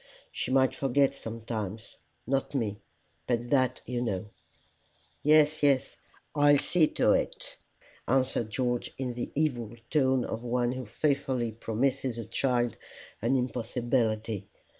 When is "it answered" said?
7.11-8.49